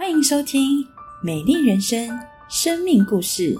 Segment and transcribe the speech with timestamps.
[0.00, 0.82] 欢迎收听
[1.22, 2.08] 《美丽人生》
[2.48, 3.54] 生命故事。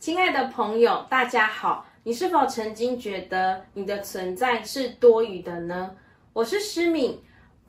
[0.00, 1.86] 亲爱的朋友，大家好！
[2.02, 5.94] 你是否曾经觉得你的存在是多余的呢？
[6.32, 7.22] 我是诗敏，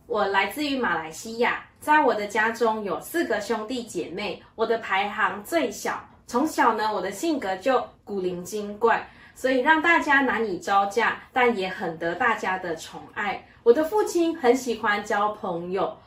[0.08, 6.04] 我来自于马来西亚，在我的家中有四个兄弟姐妹，我的排行最小。
[6.26, 9.08] 从小呢，我的性格就古灵精怪。
[9.42, 13.44] 所以让大家难以招架，但也很得大家的宠爱。
[13.64, 15.98] 我的父亲很喜欢交朋友，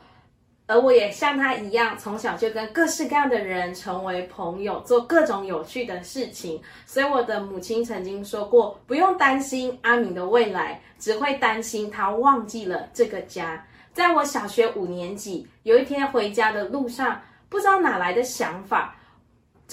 [0.69, 6.62] 而我也像他一样，从小就跟各式各样的人成为朋友，做各种有趣的事情。
[6.87, 18.95] 所以我的母亲曾经说过：“不用担心阿明的未来，只会担心他忘记了这个家。”在我小学五年级，有一天回家的路上，不知道哪来的想法。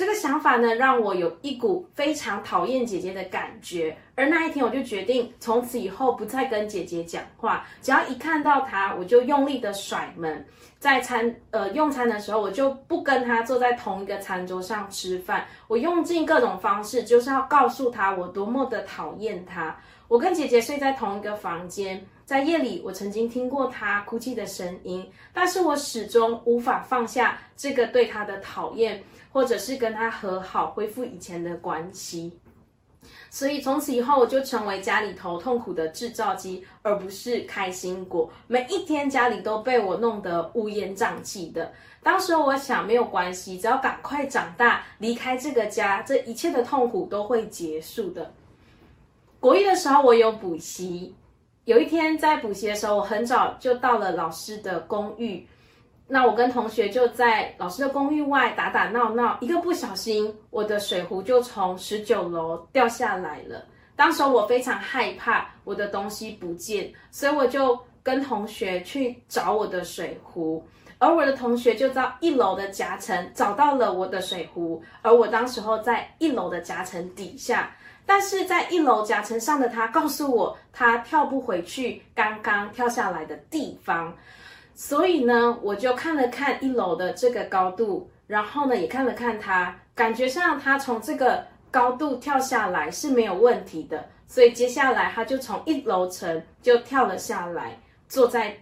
[0.02, 3.96] 这个想法呢，让我有一股非常讨厌姐姐的感觉。
[4.16, 7.66] 而那一天，我就决定从此以后不再跟姐姐讲话。
[7.82, 10.46] 只要一看到她，我就用力的甩门。
[10.80, 15.46] 在餐呃用餐的时候，我就不跟她坐在同一个餐桌上吃饭。
[15.68, 19.76] 我用尽各种方式，就是要告诉她我多么的讨厌她。
[20.08, 29.02] 我跟姐姐睡在同一个房间，在夜里，我曾经听过她哭泣的声音，但是我始终无法放下这个对她的讨厌。
[29.34, 32.38] 或者是跟她和好，恢复以前的关系，
[33.34, 38.30] 所以从此以后我就成为家里头痛苦的制造机，而不是开心果。
[38.46, 41.72] 每一天家里都被我弄得乌烟瘴气的。
[42.04, 48.34] 当时我想没有关系，只要赶快长大，离开这个家，这一切的痛苦都会结束的。
[49.40, 51.16] 国一的时候我有补习，
[51.64, 55.48] 有一天在补习的时候，我很早就到了老师的公寓。
[56.14, 63.64] 那我跟同学就在老师的公寓外打打闹闹，一个不小心，我的水壶就从十九楼掉下来了。
[63.96, 70.62] 当时我非常害怕我的东西不见，所以我就跟同学去找我的水壶，
[70.98, 77.74] 而我的同学就在一楼的夹层找到了我的水壶，而我当时候在一楼的夹层底下，
[78.06, 84.14] 但是在一楼夹层上的他告诉我，他跳不回去刚刚跳下来的地方。
[84.84, 94.10] 所以呢，我就看了看一楼的这个高度，然后呢，也看了看他，感觉上他从这个高度跳下来是没有问题的。
[94.26, 98.58] 所以接下来他就从一楼层就跳了下来，坐在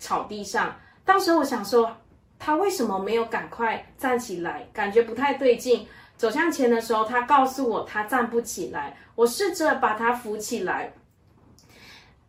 [0.00, 0.74] 草地上。
[1.04, 1.96] 当时我想说，
[2.36, 4.66] 他为什么没有赶快站起来？
[4.72, 5.86] 感觉不太对劲。
[6.16, 8.96] 走向前的时候，他告诉我他站不起来。
[9.14, 10.92] 我试着把他扶起来，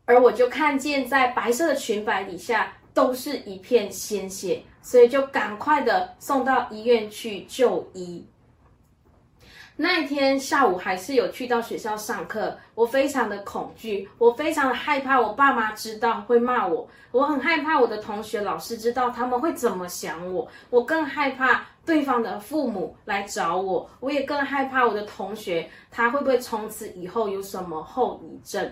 [0.06, 2.74] 而我就看见在白色的裙摆底下。
[2.94, 8.26] 都是一片鲜血，所以就赶快的送到医院去就医。
[9.78, 28.72] 那一天下午还是有去到学校上课，我非常的恐惧，我非常的害怕我爸妈知道会骂我，我很害怕我的同学老师知道他们会怎么想我，我更害怕对方的父母来找我，我也更害怕我的同学他会不会从此以后有什么后遗症，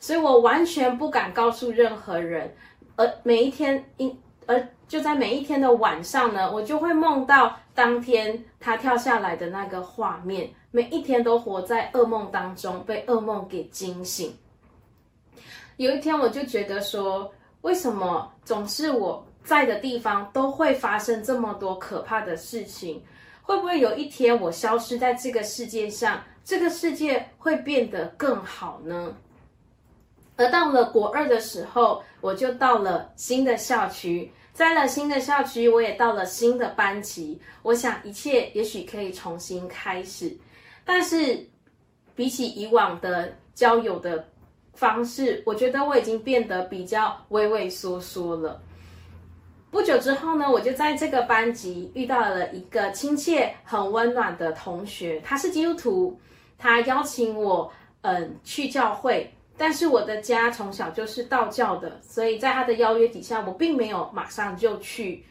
[0.00, 2.54] 所以我完全不敢告诉任何人。
[2.96, 4.16] 而每一天，因
[4.46, 10.50] 而就在每一天的晚上呢，我就会梦到当天他跳下来的那个画面。
[10.70, 14.34] 每一天都活在噩梦当中，被噩梦给惊醒。
[15.76, 23.02] 有一天，我就觉得说，为什么总是我在的地方都会发生这么多可怕的事情？
[23.42, 29.14] 会不会有一天我消失在这个世界上，这个世界会变得更好呢？
[30.42, 37.40] 而到了国二的时候，我就到了新的校区，在了新的校区，我也到了新的班级。
[37.62, 40.36] 我想一切也许可以重新开始，
[40.84, 41.46] 但是
[42.16, 44.28] 比起以往的交友的
[44.74, 48.60] 方式，我觉得我已经变得比较畏畏缩缩了。
[49.70, 56.20] 不久之后呢，我就在这个班级遇到了一个亲切、很温暖的同学，他是基督徒，
[56.58, 59.32] 他邀请我嗯去教会。
[59.56, 65.24] 但是我的家从小就是道教的，所以在他的邀约底下，我并没有马上就去。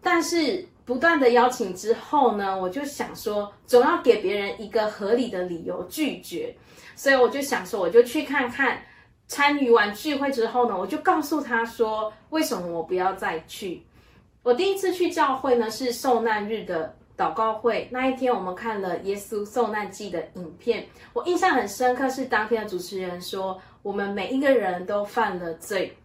[0.00, 6.54] 但是不断的邀请之后呢，我就想说，总要给别人一个合理的理由拒绝。
[6.94, 8.80] 所以我就想说，我就去看看。
[9.28, 13.82] 参与完聚会之后呢，我就告诉他说，为什么我不要再去。
[14.44, 16.94] 我第一次去教会呢，是受难日的。
[17.16, 20.86] 祷告会那一天，我们看了耶稣受难记的影片。
[21.12, 25.96] 我印象很深刻，是当天的主持人说，我们每一个人都犯了罪，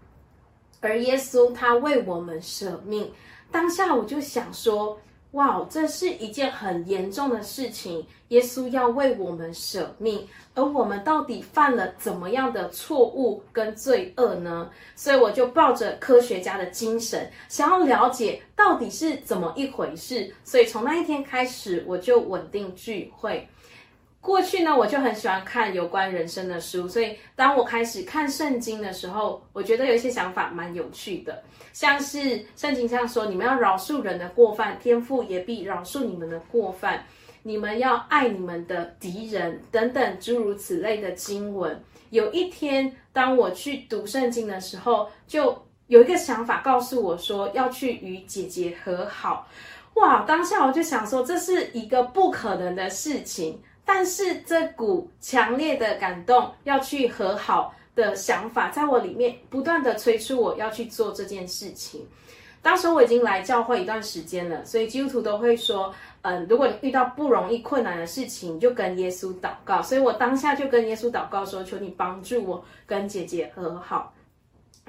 [0.79, 3.11] 而耶稣他为我们舍命。
[3.51, 4.97] 当下我就想说，
[5.31, 14.69] 哇，这是一件很严重的事情，耶稣要为我们舍命，而我们到底犯了怎么样的错误跟罪恶呢？
[14.93, 20.33] 所以我就抱着科学家的精神，想要了解到底是怎么一回事。
[20.43, 23.47] 所以从那一天开始，我就稳定聚会。
[24.21, 36.99] 过去呢，我就很喜欢看有关人生的书，所以当我开始看圣经的时候，我觉得有一些想法蛮有趣的，像是圣经上说：“你们要饶恕人的过犯，天父也必饶恕你们的过犯；
[37.41, 49.47] 你们要爱你们的敌人，等等诸如此类的经文。”有一天，当我去读圣经的时候，就有一个想法告诉我说要去与姐姐和好。
[49.95, 50.23] 哇！
[50.25, 53.59] 当下我就想说，这是一个不可能的事情。
[53.85, 62.07] 但是这股强烈的感动要去和好的想法，在我里面不断的催促我要去做这件事情。
[62.61, 65.91] 当时我已经来教会一段时间了，所以基督徒都会说，
[66.21, 69.81] 嗯，如果你遇到不容易、困难的事情，就跟耶稣祷告。
[69.81, 74.13] 所以我当下就跟耶稣祷告说：“求你帮助我跟姐姐和好。”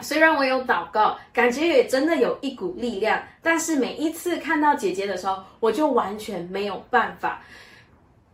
[0.01, 7.43] 虽然我有祷告，感觉也真的有一股力量，但是每一次看到姐姐的时候，我就完全没有办法。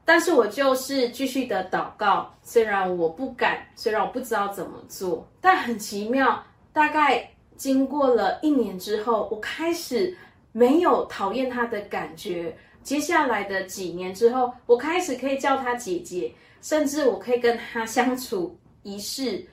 [0.09, 6.43] 但是我就是继续的祷告，虽然我不敢，虽然我不知道怎么做，但很奇妙。
[6.73, 10.17] 大概经过了一年之后，我开始
[10.51, 12.57] 没有讨厌他的感觉。
[12.83, 16.33] 接下来的几年之后，我开始可以叫他姐姐，
[16.63, 19.45] 甚至我可以跟他相处一世，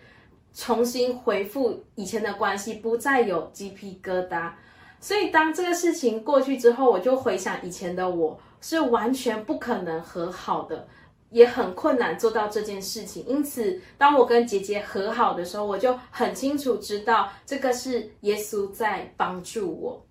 [0.54, 4.54] 重新恢复以前的关系，不再有鸡皮疙瘩。
[5.02, 8.40] 所以当这个事情过去之后，我就回想以前的我。
[8.68, 10.88] 是完全不可能和好的，
[11.30, 13.24] 也很困难做到这件事情。
[13.28, 20.04] 因此，当我跟姐姐和好的时候，我就很清楚知道这个是耶稣在帮助我。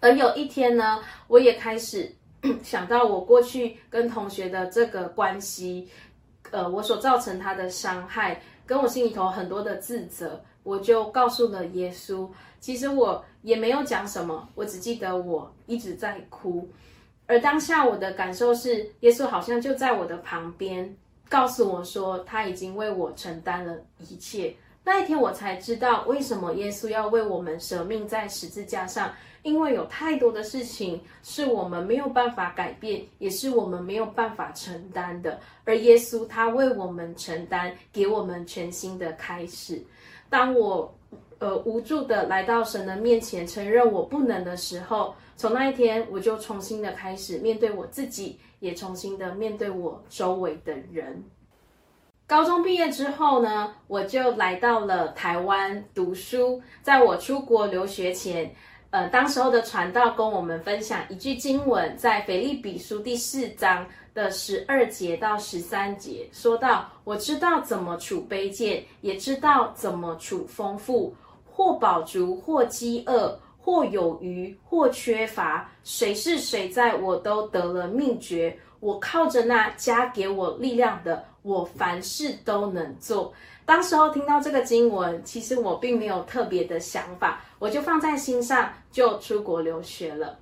[0.00, 0.98] 而有一天呢，
[1.28, 2.12] 我也开始
[2.60, 5.88] 想到我过去跟同学的这个关系，
[6.50, 12.28] 呃，我所造成他的伤害，跟我心里头很多的自责，我就告诉了耶稣。
[12.58, 16.68] 其实我也没有讲什么，我只记得我一直在哭。
[17.26, 20.96] 而当下我的感受是，耶稣好像就在我的旁边，
[21.28, 24.54] 告诉我说他已经为我承担了一切。
[24.84, 29.12] 那一天我才知道，为什么耶稣要为我们舍命在十字架上，
[29.42, 35.40] 因为有太多的事情是我们没有办法改变，也是我们没有办法承担的。
[35.64, 39.82] 而耶稣他为我们承担，给我们全新的开始。
[40.30, 40.96] 当我
[41.38, 45.14] 呃无助的来到神的面前，承认我不能的时候。
[45.38, 51.22] 从那一天，我就重新的开始面对我自己，也重新的面对我周围的人。
[52.26, 56.60] 高中毕业之后呢，我就来到了台湾读书。
[56.82, 58.50] 在我出国留学前，
[58.88, 71.14] 呃，当时候的传道跟我们分享一句经文，在腓立比书第四章的十二节到十三节，说到：“我知道怎么处卑贱，也知道怎么处丰富，
[71.56, 73.36] 或饱足，或饥饿。”
[73.66, 78.56] 或有余，或缺乏，谁是谁在，我都得了秘诀。
[78.78, 83.34] 我靠着那加给我力量的，我凡事都能做。
[83.64, 90.38] 当时候听到这个经文，其实我并没有特别的想法，我就放在心上，就出国留学了。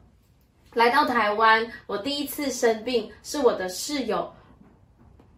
[0.74, 4.30] 来到台湾，我第一次生病，是我的室友，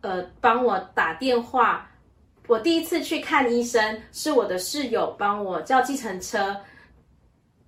[0.00, 1.88] 呃，帮我打电话。
[2.46, 6.56] 我第一次去看医生，是我的室友帮我叫计程车。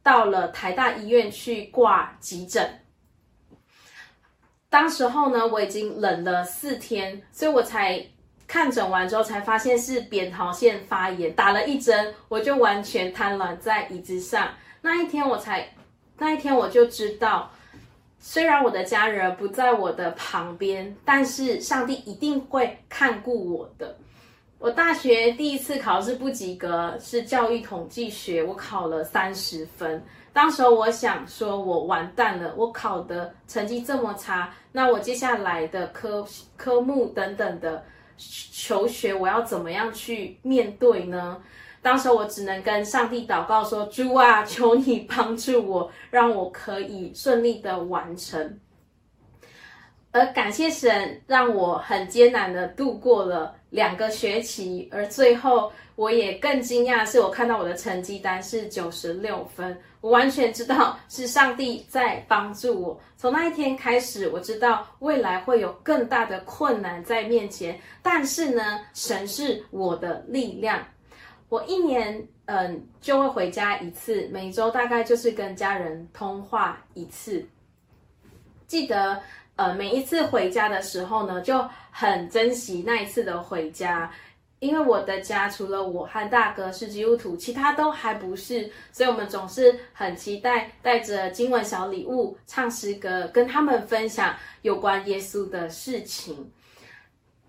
[0.01, 2.67] 到了台大医院去挂急诊，
[4.71, 8.03] 当时候呢，我已经冷了四天，所以我才
[8.47, 14.49] 看诊完之后才发现是扁桃腺发炎，打了一针，我就完全瘫软在椅子上。
[14.81, 15.69] 那一天我才，
[16.17, 17.51] 那一天我就知道，
[18.19, 23.95] 虽然我的家人不在我的旁边，但是上帝一定会看顾我的。
[24.59, 30.03] 我大学第一次考试不及格，是教育统计学，我考了三十分。
[30.33, 37.85] 当时我想说，我完蛋了，我考的成绩这么差，那我接下来的科科目等等的
[38.17, 41.41] 求学，我要怎么样去面对呢？
[41.81, 48.59] 当时我只能跟上帝祷告说：“主啊，求你帮助我，让我可以顺利的完成。”
[50.11, 53.55] 而感谢神，让我很艰难的度过了。
[53.71, 63.01] 两个学期，而最后我也更惊讶，是我看到我的成绩单是九十六分，我完全知道是上帝在帮助我。
[63.17, 70.83] 从那一天开始，我知道未来会有更大的困难在面前，但是呢，神是我的力量。
[71.49, 77.45] 我一年嗯就会回家一次，每周大概就是跟家人通话一次。
[78.67, 79.19] 记得，
[79.59, 84.09] 呃，每一次回家的时候呢，就很珍惜那一次的回家。
[84.61, 96.49] 因为我的家除了我和大哥是基督徒，其他都还不是，所以我们总是很期待带着经文小礼物、唱诗歌，跟他们分享有关耶稣的事情。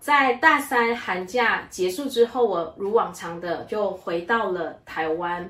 [0.00, 5.48] 在大三寒假结束之后，我如往常的就回到了台湾，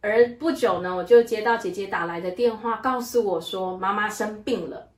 [0.00, 4.91] 而不久呢，我就接到姐姐打来的电话，告诉我说妈妈生病了。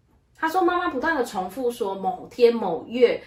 [0.45, 3.19] 他说妈妈不断的重复说某天某月。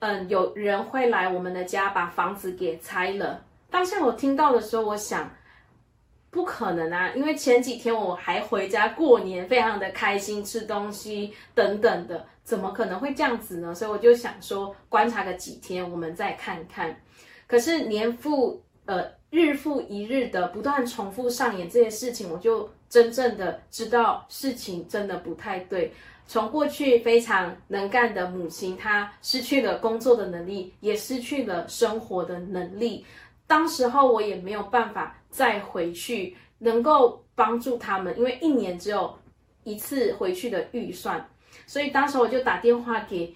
[0.00, 3.40] 嗯，有人会来我们的家把房子给拆了。
[3.70, 5.30] 当下我听到的时候，我想，
[6.28, 13.72] 不可能啊，因为前几天我还回家过年，非常的开心，吃东西等等的，怎么可能会这样子呢？
[13.72, 17.00] 所以我就想说，观察个几天，我们再看看。
[17.46, 25.94] 可是年复呃日复一日的不断重复上演这些事情，我就真正的知道事情真的不太对。
[26.26, 33.04] 从过去非常能干的母亲，她失去了工作的能力，也失去了生活的能力。
[33.46, 39.14] 当时候我也没有办法再回去，能够帮助他们，因为一年只有
[39.64, 41.22] 一次回去的预算。
[41.66, 43.34] 所以当时我就打电话给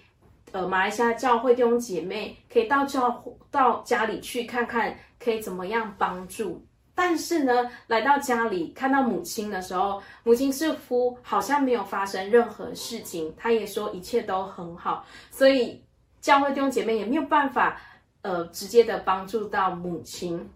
[0.51, 6.65] 呃马来西亚教会弟兄姐妹，可以到教到家里去看看，可以怎么样帮助。
[6.99, 15.79] 但是呢，来到家里看到母亲的时候，母亲似乎好像没有发生任何事情，她也说一切都很好，所以
[16.19, 17.79] 教会弟兄姐妹也没有办法，
[18.23, 20.49] 呃，直接的帮助到母亲。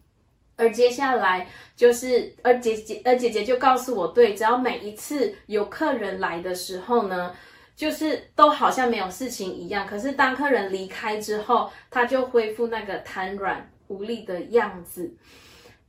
[0.56, 7.36] 而接下来就是，而姐姐，而姐姐就告诉我，对，只要每一次有客人来的时候呢，
[7.76, 15.14] 就是都好像没有事情一样，可是当客人离开之后，他就恢复那个瘫软无力的样子。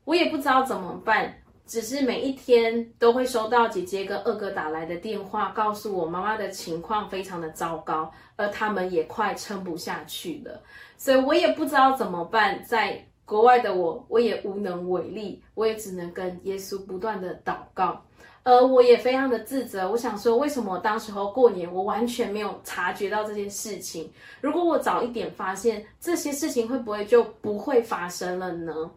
[0.05, 1.33] 我也不知道怎么办，
[1.67, 10.61] 只是每一天都会收到姐姐跟二哥打来的电话，告诉我妈妈的情况非常的糟糕，而他们也快撑不下去了。
[10.97, 18.03] 所以我也不知道怎么办，在国外的我，我也无能为力，我也只能跟耶稣不断的祷告。
[18.45, 24.11] 而我也非常的自责，我想说，为什么当时候过年我完全没有察觉到这件事情？
[24.41, 28.91] 如果我早一点发现这些事情，会不会就不会发生了呢？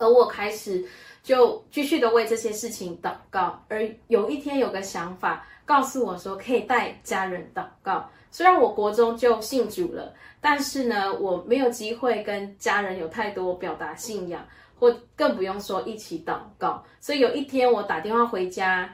[0.00, 0.82] 而我开始
[1.22, 8.10] 就继续的为这些事情祷告，而有一天有个想法告诉我说，可以带家人祷告。
[8.30, 14.42] 虽然我国中就信主了，但是呢，我没有机会跟家人有太多表达信仰，
[14.78, 16.82] 或更不用说一起祷告。
[16.98, 18.90] 所以有一天我打电话回家，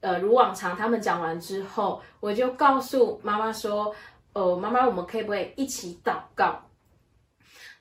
[0.00, 3.94] 呃，如往常他们讲完之后，我就告诉妈妈说，
[4.32, 6.64] 哦，妈妈，我们可以不可以一起祷告？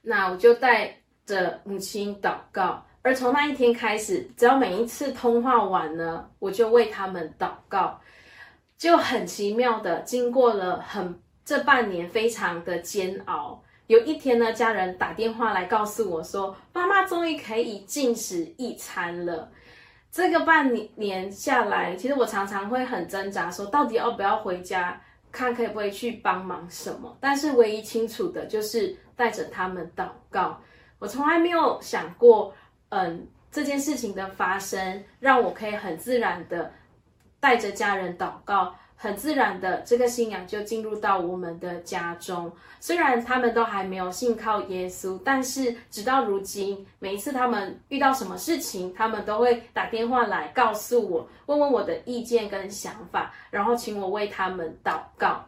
[0.01, 0.98] 那我就带。
[1.29, 8.01] 着母亲祷告，而从那一天开始，只要每一次通话完呢，我就为他们祷告，
[8.79, 13.61] 就很奇妙的经过了很这半年非常的煎熬。
[13.85, 19.51] 有一天呢，家人打电话来告诉我说，妈妈终于可以进食一餐了。
[20.11, 24.99] 这个半年下来，其实我常常会很挣扎，说到底要不要回家
[25.31, 27.15] 看，可不可以去帮忙什么？
[27.21, 30.59] 但是唯一清楚的就是带着他们祷告。
[30.99, 32.53] 我从来没有想过，
[32.89, 36.71] 嗯，这件事情的发生让我可以很自然的
[37.39, 42.51] 带着家人祷告，很自然的这个信仰就进入到我们的家中。
[42.81, 55.45] 虽然他们都还没有信靠耶稣，但是直到如今，每一次他们遇到什么事情，他们都会打电话来告诉我，问问我的意见跟想法，然后请我为他们祷告。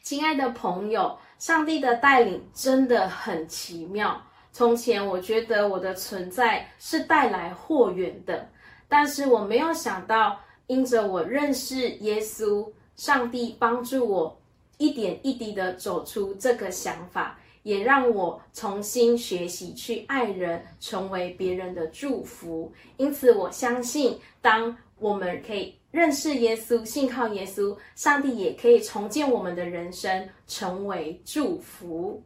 [0.00, 1.18] 亲爱的朋友。
[1.42, 4.22] 上帝的带领真的很奇妙。
[4.52, 8.48] 从前我觉得我的存在是带来祸源的，
[8.88, 14.40] 但是我没有想到，因着我认识耶稣，上帝帮助我
[14.78, 22.72] 一点一滴的走出这个想法，也让我重新学习去爱人，成为别人的祝福。
[22.98, 25.74] 因此，我相信，当我们可以。
[25.90, 32.22] 认识耶稣，信靠耶稣，上帝也可以重建我们的人生，成为祝福。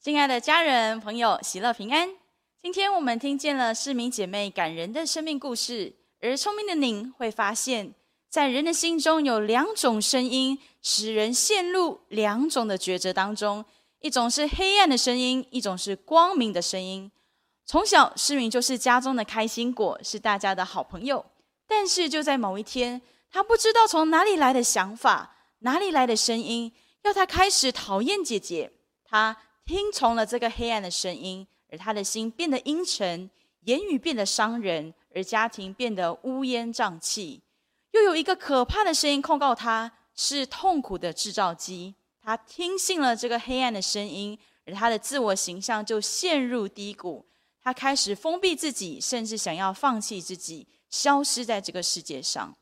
[0.00, 2.08] 亲爱的家人朋友，喜乐平安。
[2.62, 7.92] 今天我们听见了市民姐妹感人的生命故事，而聪明的您会发现，
[8.30, 13.62] 在人的心中有两种声音，使人陷入两种的抉择当中：
[14.00, 17.10] 一种是黑暗的声音，一种是光明的声音。
[17.66, 21.26] 从小，市民就是家中的开心果，是大家的好朋友。
[21.66, 28.70] 但是就在某一天，他不知道从哪里来的想法，哪里来的声音，要他开始讨厌姐姐。
[29.04, 33.28] 他听从了这个黑暗的声音，而他的心变得阴沉，
[33.62, 37.42] 言语变得伤人，而家庭变得乌烟瘴气。
[37.90, 41.96] 又有一个可怕的声音控告他是痛苦的制造机。
[42.22, 47.26] 他听信了这个黑暗的声音，而他的自我形象就陷入低谷。
[47.66, 52.56] 他开始封闭自己，甚至想要放弃自己，消失在这个世界上。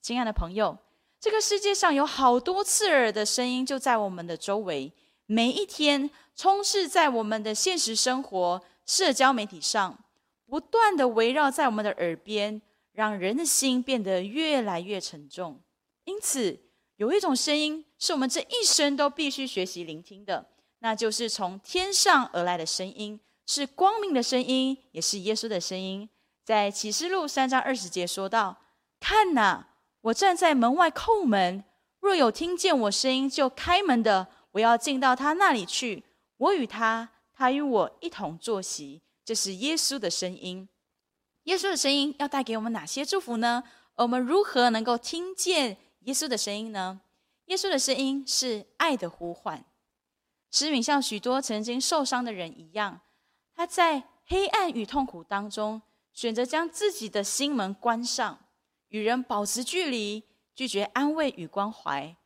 [0.00, 0.78] 亲爱的朋友，
[1.18, 4.92] 这个世界上有好多刺耳的声音，就在我们的周围，
[5.26, 9.98] 每一天充斥在我们的现实生活、社交媒体上，
[10.46, 12.62] 不断的围绕在我们的耳边。
[12.92, 15.60] 让人的心变得越来越沉重。
[16.04, 16.60] 因此，
[16.94, 20.46] 有一种声音是我们这一生都必须学习聆听的，
[20.78, 26.08] 那就是从天上而来的声音，是光明的声音，也是耶稣的声音。
[26.44, 28.58] 在启示录三章二十节说道
[29.00, 29.68] ：“看哪，
[30.02, 31.64] 我站在门外叩门，
[32.00, 36.04] 若有听见我声音就开门的，我要进到他那里去，
[36.36, 40.68] 我与他，他与我一同坐席。”这是耶稣的声音。
[41.44, 43.64] 耶稣的声音要带给我们哪些祝福呢？
[43.94, 47.00] 我们如何能够听见耶稣的声音呢？
[47.46, 49.64] 耶稣的声音是爱的呼唤。
[50.50, 53.00] 诗敏像许多曾经受伤的人一样，
[53.54, 55.80] 他在黑暗与痛苦当中，
[56.12, 58.38] 选择将自己的心门关上，
[58.88, 62.16] 与人保持距离，拒绝安慰与关怀。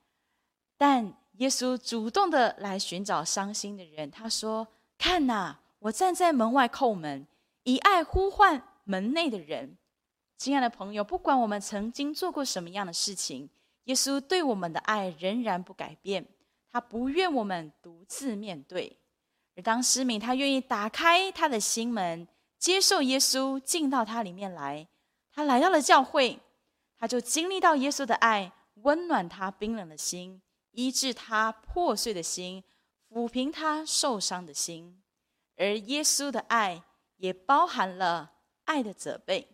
[0.76, 4.68] 但耶稣主动的来寻找伤心的人，他说
[4.98, 7.26] ：“看呐，我站在门外叩门，
[7.64, 9.76] 以爱呼唤。”门内的人，
[10.38, 13.50] 亲爱的朋友，不管我们曾经做过什么样的事情，
[13.84, 16.26] 耶稣对我们的爱仍然不改变。
[16.72, 18.98] 他不愿我们独自面对。
[19.58, 24.86] 而当失明，他愿意打开他的心门，接受耶稣进到他里面来。
[25.32, 26.38] 他来到了教会，
[26.96, 32.62] 他就经历到耶稣的爱，温暖他冰冷的心，医治他破碎的心，
[33.10, 35.02] 抚平他受伤的心。
[35.56, 36.80] 而耶稣的爱
[37.16, 38.34] 也包含了。
[38.68, 39.48] 爱的责备，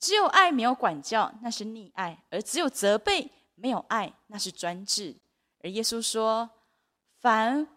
[0.00, 5.14] 只有爱没有管教，那是溺爱；而只有责备没有爱，那是专制。
[5.62, 6.48] 而耶稣说
[7.20, 7.68] ：“凡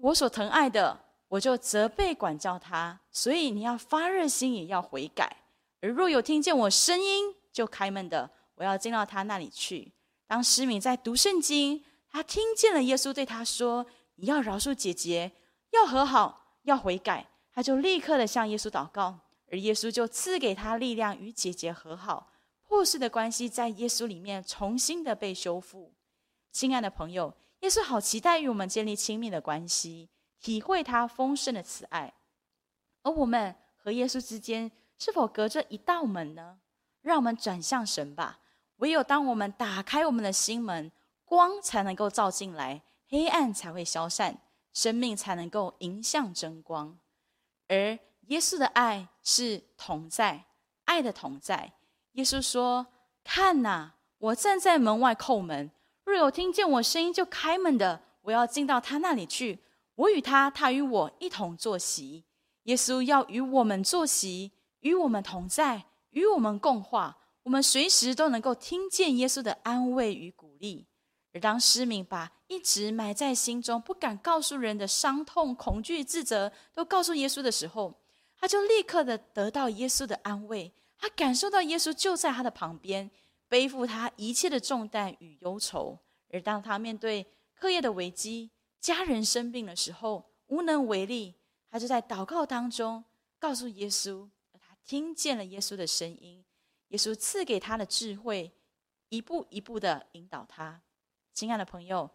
[0.00, 2.98] 我所疼爱的，我就责备管教他。
[3.10, 5.36] 所以你要发热心，也要悔改。
[5.80, 9.92] 而若有听见我声音就开门的，我要进到他那里去。”
[10.26, 13.84] 当施敏在读圣经，他听见了耶稣对他说
[14.16, 15.32] ：“你要饶恕姐姐，
[15.70, 19.18] 要和好，要悔改。”他就立刻的向耶稣祷告。
[19.50, 22.30] 而耶稣就赐给他力量，与姐姐和好，
[22.62, 25.92] 破碎的关系在耶稣里面重新的被修复。
[26.52, 32.14] 亲爱的朋友，耶稣好期待与我们建立亲密的关系，体会他丰盛的慈爱。
[33.02, 36.58] 而我们和耶稣之间是否隔着一道门呢？
[37.02, 38.40] 让我们转向神吧。
[38.76, 40.90] 唯有当我们打开我们的心门，
[41.24, 44.40] 光才能够照进来，黑暗才会消散，
[44.72, 46.98] 生命才能够迎向真光。
[47.68, 50.46] 而耶稣的爱是同在，
[50.86, 51.74] 爱的同在。
[52.12, 52.86] 耶稣说
[53.22, 55.70] ：“看呐，我站在门外叩门，
[56.10, 59.60] 若有听见我声音就开门的，我要进到他那里去。
[59.94, 62.24] 我与他，他与我一同坐席。
[62.64, 67.18] 耶稣要与我们坐席，与我们同在，与我们共话。
[67.44, 70.86] 我们随时都能够听见耶稣的安慰与鼓励。
[71.32, 77.94] 而当失明把一直埋在心中、不敢告诉人的伤痛、恐惧、自责，都告诉耶稣的时候，
[78.36, 83.10] 他就立刻的得到耶稣的安慰，他感受到耶稣就在他的旁边，
[83.50, 85.98] 背负他一切的重担与忧愁。
[86.30, 91.34] 而当他面对课业的危机、家人生病的时候，无能为力，
[91.68, 93.04] 他就在祷告当中
[93.38, 94.26] 告诉耶稣，
[94.58, 96.42] 他听见了耶稣的声音，
[96.88, 98.50] 耶稣赐给他的智慧，
[99.10, 100.80] 一步一步的引导他。
[101.34, 102.08] 亲爱的朋友，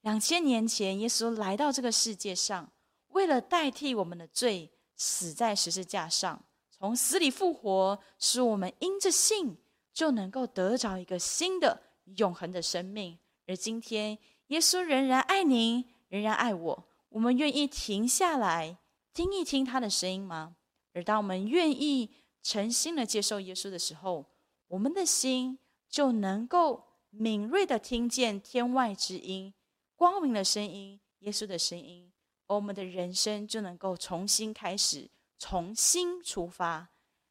[0.00, 2.72] 两千年前，耶稣来到这个世界上，
[3.08, 4.72] 为了代替我们的罪。
[4.98, 9.58] 死在十字架上，从死里复活，使我们因着信
[9.96, 11.80] 就能够得着一个新的
[12.18, 13.18] 永恒的生命。
[13.46, 16.88] 而今天，耶稣仍然爱您，仍然爱我。
[17.08, 18.76] 我们愿意停下来
[19.14, 20.56] 听一听他的声音吗？
[20.92, 22.10] 而当我们愿意
[22.42, 24.26] 诚心的接受耶稣的时候，
[24.68, 29.54] 我们的心就能够敏锐的听见天外之音、
[29.94, 32.12] 光明的声音、耶稣的声音。
[32.48, 36.90] 我们的人生就能够重新开始，重新出发。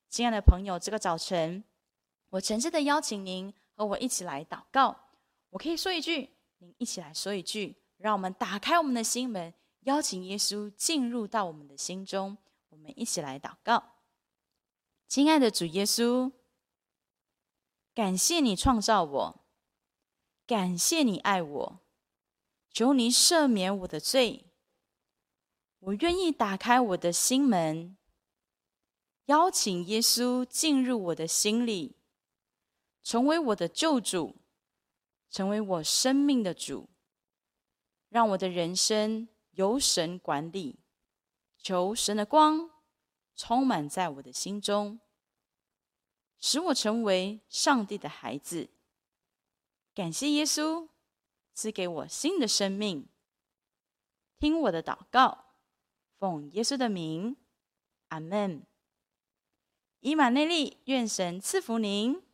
[0.09, 1.63] 亲爱的朋友，这个早晨，
[2.35, 4.95] 我诚挚的邀请您和我一起来祷告。
[5.51, 12.37] 我可以说一句，您一起来说一句，让我们打开我们的心门，邀请耶稣进入到我们的心中。
[12.69, 13.81] 我们一起来祷告。
[15.07, 16.33] 亲爱的主耶稣，
[17.93, 19.45] 感谢你创造我，
[20.45, 21.79] 感谢你爱我，
[22.69, 24.43] 求你赦免我的罪。
[25.79, 27.95] 我愿意打开我的心门，
[29.27, 31.95] 邀请耶稣进入我的心里，
[33.05, 34.35] 成为我的救主，
[35.29, 36.89] 成为我生命的主，
[38.09, 40.79] 让我的人生由神管理。
[41.59, 42.71] 求神的光
[43.35, 44.99] 充满在我的心中，
[46.39, 48.71] 使我成为上帝的孩子。
[49.93, 50.89] 感谢耶稣
[51.53, 53.07] 赐给我新的生命。
[54.39, 55.53] 听我的祷告，
[56.17, 57.37] 奉耶稣的名，
[58.07, 58.65] 阿门。
[59.99, 62.24] 以马内利，愿神赐福您。